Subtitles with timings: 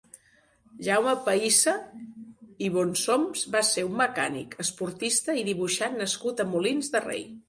[0.85, 1.73] Jaume Pahissa
[2.67, 7.23] i Bonsoms va ser un mecànic, esportista i dibuixant nascut a Molins de Rei.